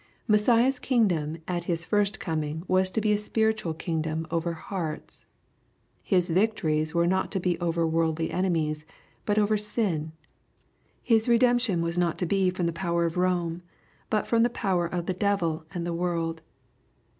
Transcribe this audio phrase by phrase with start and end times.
[0.27, 5.27] Messiah's kingdom at His first coming was to be a spiritual king* dom over hearts.
[6.01, 8.83] His victories were not to be over worldly enemies,
[9.27, 10.13] but over sin.
[11.03, 13.61] His redemption was not to be from the power of Rome,
[14.09, 16.41] but from the power of the devil and the world.